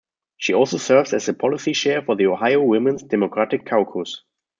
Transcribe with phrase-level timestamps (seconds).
[0.37, 4.23] She also serves as the policy chair for the Ohio Women's Democratic Caucus.